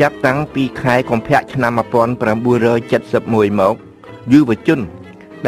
[0.00, 3.74] ចាប់តាំងពីខែកុម្ភៈឆ្នាំ1971មក
[4.32, 4.80] យុវជន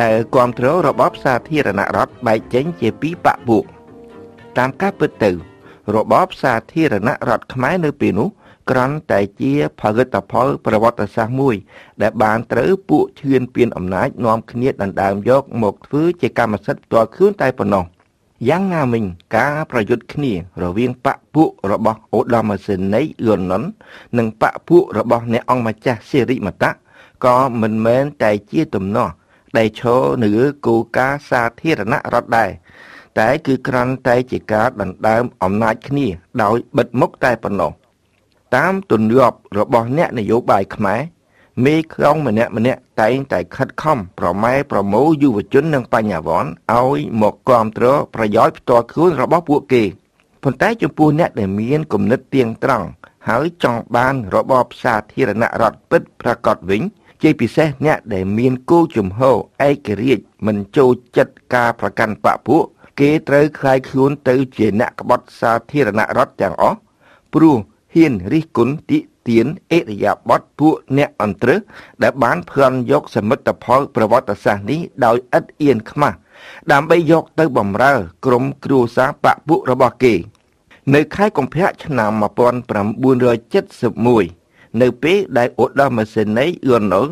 [0.00, 3.64] ដែលគ្រប់គ្រងរបបសាធារណរដ្ឋបែកចេញជាពីរបកពួក
[4.58, 5.30] តាមការពិតទៅ
[5.94, 8.28] របបសាធារណរដ្ឋខ្មែរនៅពេលនោះ
[8.70, 11.54] គ្រាន់តែជាផលិតផលប្រវត្តិសាស្ត្រមួយ
[12.02, 17.84] ដែលបានត្រូវពួកឈឿនពៀនអំណាចនាំគ្នាដណ្ដើមយកមកធ្វើជាកម្មសិទ្ធិផ្ទាល់ខ្លួនតែប៉ុណ្ណោះ
[18.48, 19.04] យ៉ាងណាមិញ
[19.36, 20.32] ការប្រយុទ្ធគ្នា
[20.62, 23.62] រវាងបកពួករបស់អូដាមសេនីយឺណុន
[24.18, 26.70] និងបកពួករបស់អ្នកអង្គម្ចាស់សេរីមតៈ
[27.24, 29.12] ក៏មិនមែនតែជាទំនាស់
[29.58, 32.50] ដែលឈរនៅលើគោលការណ៍សាធារណរដ្ឋដែរ
[33.18, 36.06] តែគឺគ្រាន់តែជាការដណ្ដើមអំណាចគ្នា
[36.42, 37.72] ដោយបិទមុខតែប៉ុណ្ណោះ
[38.56, 41.00] តាមទន្លាប់របស់អ្នកនយោបាយខ្មែរ
[41.64, 49.83] មេក្រុងម្នាក់ម្នាក់តែងតែខិតខំប្រម៉ែប្រមូលយុវជននិងបញ្ញវន្តឲ្យមកគ្រប់គ្រងប្រយោជន៍ផ្ទាល់ខ្លួនរបស់ពួកគេ
[50.42, 52.86] ប៉ុន្តែចំពោះអ្នកដែលមានគំនិតទៀងត្រង់
[53.28, 56.83] ហើយចង់បានរបបសាធារណរដ្ឋពិតប្រកបវិញ
[57.23, 59.36] ជាពិសេសអ្នកដែលមានគោលជំហរ
[59.69, 62.64] ឯករាជ្យមិនចូលចិត្តការប្រកាន់បកពួក
[63.00, 66.78] គេត្រូវខ្លាយខ្លួនទៅជាអ្នកក្បត់សាធារណរដ្ឋទាំងអស់
[67.34, 67.56] ព្រោះ
[67.94, 68.98] ហ៊ានរិះគន់តិ
[69.28, 71.60] ទានអេរយាបតពួកអ្នកអន្ត្រឹស
[72.02, 76.16] ដែលបានផ្លន់យកសមិទ្ធផលប្រវត្តិសាស្ត្រនេះដោយឥតអៀនខ្មាស់
[76.72, 77.94] ដើម្បីយកទៅបំរើ
[78.26, 80.14] ក្រុមគ្រួសារបពពួករបស់គេ
[80.94, 82.12] នៅខែកុម្ភៈឆ្នាំ
[84.36, 87.02] 1971នៅពេលដែលឧត្តមសេនីយ៍យួនណូ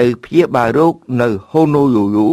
[0.00, 2.28] ទៅព្យាបាលរោគនៅហូណូយូយូ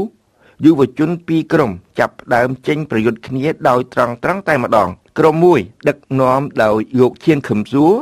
[0.64, 7.94] យុវជនពីរក្រុមចាប់ផ្ដើមចេញប្រយុទ្ធគ្នាដោយត្រង់ត្រង់តែម្ដង ក្រុមមួយ ដឹកនាំដោយលោកឈៀនខឹមសួរ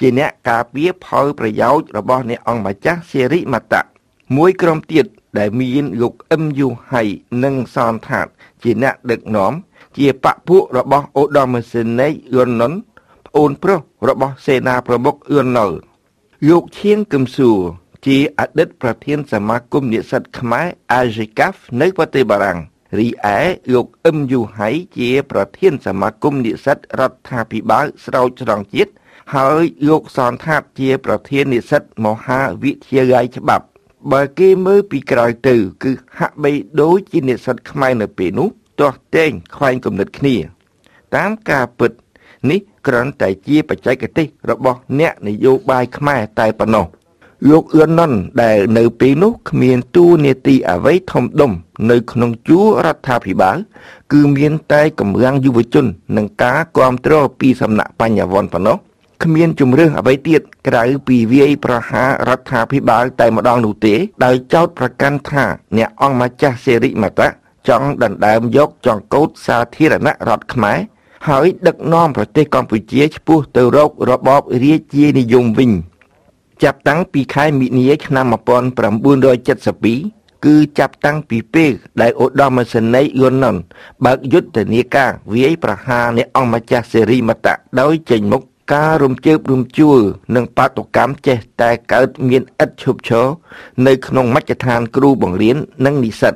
[0.00, 3.84] ជាអ្នកការពារផលប្រយោជន៍របស់អ្នកអង្គម្ចាស់សេរីមតៈ
[4.36, 5.06] មួយក្រុមទៀត
[5.38, 7.02] ដែលមានលោកអឹមយូហៃ
[7.44, 8.26] និងសនថាត
[8.62, 9.52] ជាអ្នកដឹកនាំ
[9.96, 12.72] ជាបពពួករបស់អូដាមសេនីយឺននុន
[13.26, 15.70] ប្អូនប្រុសរបស់សេនាប្រមុខយឺនណុល
[16.48, 17.60] លោកឈៀងកឹមសួរ
[18.06, 20.66] ជាអតីតប្រធានសមាគមនិស្សិតខ្មែរ
[21.00, 22.58] AJCAF នៅប្រទេសបារាំង
[22.98, 23.40] រីឯ
[23.74, 28.92] លោកអឹមយូហៃជា ប្រធានសមាគមនិស្សិតរដ្ឋាភិបាលស្រោចស្រង់ជាតិ
[29.34, 33.66] ហើយលោកសនថាតជា ប្រធាននិស្សិតមហាវិទ្យាល័យច្បាប់
[34.12, 38.48] បើគេមើលពីក្រោយទៅ គឺហាក់បីដូចជានិស្សិតខ្មែរនៅពេលនោះ
[38.80, 40.36] ទាស់តែងខ្វែងគំនិតគ្នា
[41.16, 41.92] តាមការពិត
[42.50, 46.86] នេះគ្រាន់តែជាបច្ចេកទេសរបស់អ្នកនយោបាយខ្មែរតែប៉ុណ្ណោះ។
[47.48, 48.12] លោកអឿនណុន
[48.42, 51.52] ដែលនៅពេលនោះគ្មានទូនាទីអ្វីធំដុំ
[51.90, 53.56] នៅក្នុងជួររដ្ឋាភិបាល
[54.12, 55.86] គឺមានតែកម្លាំងយុវជន
[56.16, 58.76] និងការគ្រប់គ្រងពីសំណាក់បញ្ញវន្តប៉ុណ្ណោះ
[59.22, 65.44] គ្មានជំរឿសអ្វីទៀតក្រៅពីវាយប្រហាររដ្ឋាភិបាលតែម្ដងនោះទេដោយចោទប្រកាន់ថា
[65.76, 67.28] អ្នកអង្គម្ចាស់សេរីមតៈ
[67.68, 70.78] ចង់ដណ្ដើមយកចង្កូតសាធារណរដ្ឋខ្មែរ
[71.28, 75.70] ហើយដឹកនាំប្រទេសកម្ពុជាឆ្ពោះទៅរករបបរាជានិយមវិញ
[76.62, 78.34] ចាប់តាំងពីខែមិនិនាឆ្នាំ1972
[80.44, 83.56] គឺចាប់តាំងពីពេលដែលឧត្តមសេនីយ៍យួនណុន
[84.04, 90.00] បើកយុទ្ធនាការវាយប្រហារអ្នកអង្គម្ចាស់សេរីមតៈដោយចេញមុខការរំជើបរំជួល
[90.34, 93.26] និងបាតុកម្មចេះតែកើតមានឥតឈប់ឈរ
[93.86, 96.34] នៅក្នុងមជ្ឈដ្ឋានគ្រូបង្រៀននិងនិស្សិត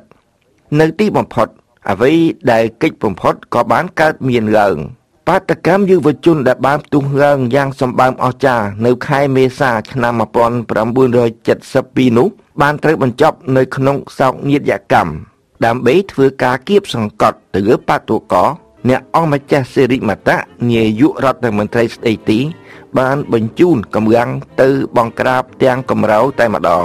[0.81, 1.49] នៅទីបំផុត
[1.91, 2.13] អ្វី
[2.53, 4.77] ដែលកិច្ចបំផុតក៏បានកើតមានឡើង។
[5.29, 12.29] បាតកម្មយុវជនដែលបានផ្ទុះឡើងយ៉ាងសម្បើមអស្ចារ្យនៅខែមេសាឆ្នាំ1972នោះ
[12.61, 15.13] បានត្រូវបញ្ចប់នៅក្នុងសោកនាដកម្ម
[15.65, 18.45] ដើម្បីធ្វើការគៀបសង្កត់ទៅលើបាតុកោ
[18.89, 20.39] អ្នកអង្គម្ចាស់សេរីមតៈ
[20.71, 22.39] នាយករដ្ឋមន្ត្រីស្ដីទី
[22.99, 24.29] បានបញ្ជូនកម្លាំង
[24.61, 26.85] ទៅបង្ក្រាបទាំងកម្រៅតែម្ដង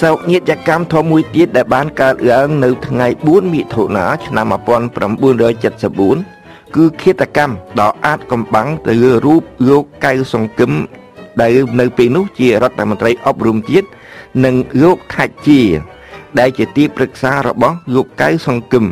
[0.00, 10.72] សោកនាដកម្មធំមួយទៀតដែលបានកើតឡើងនៅថ្ងៃ4មិថុនាឆ្នាំ1974គឺឃាតកម្មដ៏អាចកំបាំងទៅលើរូបលោកកៅសង្គម
[11.40, 13.88] ដែលនៅពេលនោះជារដ្ឋមន្ត្រីអប់រំជាតិ
[14.44, 15.60] និងលោកថាច់ជា
[16.38, 18.84] ដែលជាទីប្រឹក្សារបស់លោកកៅសង្គម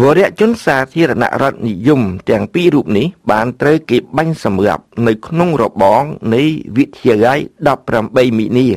[0.00, 2.00] វរៈជនសាធារណរដ្ឋនិយម
[2.30, 6.02] ទាំងពីររូបនេះបានត្រូវគេបាញ់សម្លាប់នៅក្នុងរបង
[6.34, 6.42] នៃ
[6.76, 7.38] វិទ្យាល័យ
[7.88, 8.68] 18មីនា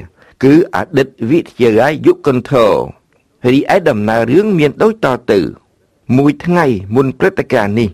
[0.44, 2.74] គឺអតីតវិទ្យាល័យយុគន្ធរ
[3.52, 5.40] រីឯដំណើររឿងមានដូចតទៅ
[6.18, 6.66] មួយថ្ងៃ
[6.96, 7.90] មុនព្រឹត្តិការណ៍នេះ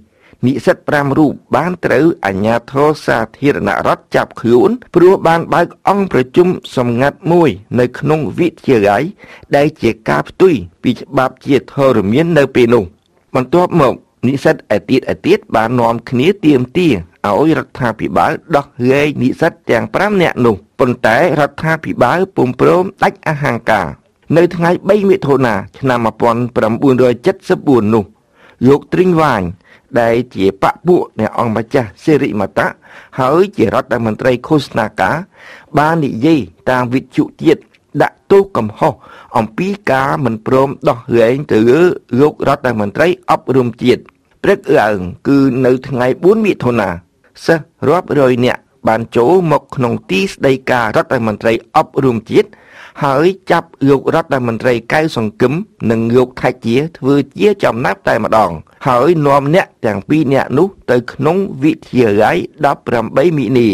[0.46, 7.50] និស្សិត5រូបបានត្រូវអាជ្ញាធរសាធារណរដ្ឋចាប់ខ្លួនព្រោះបានបើកអង្គប្រជុំសម្ងាត់មួយ
[7.80, 9.04] នៅក្នុងវិទ្យាល័យ
[9.56, 10.54] ដែលជាការផ្ទុយ
[10.84, 12.84] ពីច្បាប់ជាធរមាននៅពេលនោះ
[13.36, 13.96] បន្ទាប់មក
[14.28, 16.90] និស្សិតឯទៀតឯទៀតបាននាំគ្នាទៀមទា
[17.28, 23.88] ឲ្យរដ្ឋាភិបាលដោះលែងនិស្សិតទាំង5នាក់នោះប៉ុន្តែរដ្ឋាភិបាលពុំព្រមដាច់អហង្ការ
[24.38, 28.06] នៅថ្ងៃ3មិថុនាឆ្នាំ1974នោះ
[28.68, 29.42] លោកទ្រីងវ៉ាញ
[30.02, 32.68] ដែលជាបពុនៃអង្គម្ចាស់សេរីមតៈ
[33.20, 35.16] ហើយជារដ្ឋមន្ត្រីឃោសនាការ
[35.78, 36.40] បាននិយាយ
[36.70, 37.62] តាមវិទ្យុជាតិ
[38.02, 38.94] ដាក់ទោសកំហុស
[39.38, 41.82] អំពីការមិនព្រមដោះលែងទៅលើ
[42.22, 44.02] លោករដ្ឋមន្ត្រីអប់រំជាតិ
[44.48, 46.90] ព្រឹកឡើងគឺនៅថ្ងៃ4មិថុនា
[47.46, 52.50] សិស្សរាប់រយនាក់បានចូលមកក្នុងទីស្តីការរដ្ឋមន្ត្រីអប់រំជាតិ
[53.04, 55.54] ហើយចាប់លោករដ្ឋមន្ត្រីកៅសង្គម
[55.90, 58.52] និងលោកថៃជាធ្វើជាចំណាប់តែម្ដង
[58.88, 62.38] ហើយនាំអ្នកទាំងពីរនាក់នោះទៅក្នុងវិទ្យាល័យ
[62.88, 63.68] 18មីនា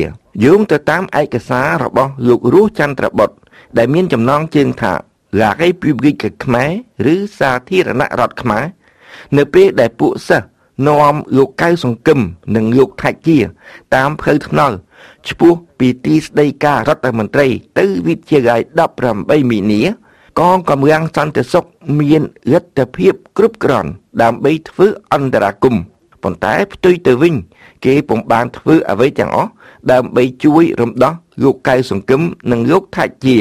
[0.44, 3.36] យោងទៅតាមឯកសាររបស់លោករស់ចន្ទ្របុត្រ
[3.78, 4.94] ដែលមានចំណងជើងថា
[5.40, 6.66] La République ខ្មែ
[7.06, 8.66] រឬសាធារណរដ្ឋខ្មែរ
[9.38, 10.51] នៅពេលដែលពួកសិស្ស
[10.88, 12.20] នាំលោកកៅសង្គម
[12.56, 13.38] និងលោកថៃជា
[13.96, 14.76] តាមផ្លូវថ្នល់
[15.28, 17.48] ឆ្ពោះពីទីស្តីការរដ្ឋមន្ត្រី
[17.80, 18.62] ទៅវិទ្យាល័យ
[19.06, 19.82] 18មីនា
[20.40, 21.66] កងកម្លាំងសន្តិសុខ
[22.00, 22.22] មាន
[22.54, 23.90] លទ្ធភាពគ្រប់គ្រាន់
[24.22, 25.84] ដើម្បីធ្វើអន្តរាគមន៍
[26.24, 27.36] ប៉ុន្តែផ្ទុយទៅវិញ
[27.86, 29.52] គេពុំបានធ្វើអ្វីទាំងអស់
[29.92, 31.14] ដើម្បីជួយរំដោះ
[31.44, 32.22] លោកកៅសង្គម
[32.52, 33.38] និងលោកថាច់ជា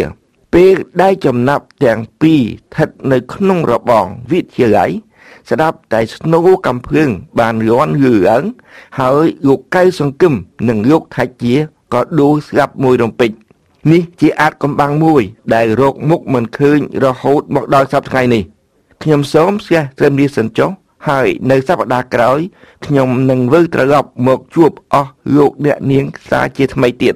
[0.55, 4.91] ពេលដែលចំណាប់ទាំងពីរស្ថិតនៅក្នុងរបងវិទ្យាល័យ
[5.51, 7.11] ស្ដាប់តែស្នូកំភ្លើង
[7.41, 8.45] បានរាន់យឺឡើង
[9.01, 10.35] ហើយលោកកៅសង្គម
[10.69, 11.55] និងលោកថាច់ជា
[11.95, 13.31] ក៏ដួលស្លាប់មួយរំពេច
[13.93, 15.23] នេះជាអាចកំបាំងមួយ
[15.55, 18.43] ដែលរកមុខមិនឃើញរហូតមកដល់សប្តាហ៍នេះ
[19.03, 20.71] ខ្ញុំសូមស្ទះត្រឹមនេះសិនចុះ
[21.09, 22.39] ហើយនៅសប្តាហ៍ក្រោយ
[22.87, 27.09] ខ្ញុំនឹងវិលត្រឡប់មកជួបអស់លោកអ្នកនាងសាជាថ្មីទៀត